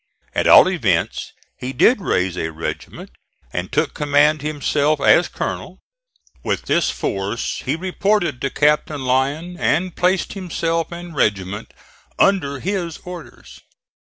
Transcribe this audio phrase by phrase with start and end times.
[0.33, 3.11] At all events, he did raise a regiment
[3.53, 5.77] and took command himself as Colonel.
[6.43, 11.71] With this force he reported to Captain Lyon and placed himself and regiment
[12.17, 13.61] under his orders.